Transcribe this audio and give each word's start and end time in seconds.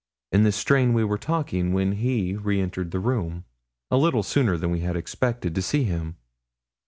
In 0.31 0.41
this 0.41 0.55
strain 0.55 0.93
were 0.95 1.05
we 1.05 1.15
talking 1.19 1.73
when 1.73 1.91
he 1.91 2.35
re 2.35 2.59
entered 2.59 2.89
the 2.89 2.97
room, 2.99 3.45
a 3.91 3.97
little 3.97 4.23
sooner 4.23 4.57
than 4.57 4.71
we 4.71 4.79
had 4.79 4.95
expected 4.95 5.53
to 5.53 5.61
see 5.61 5.83
him. 5.83 6.15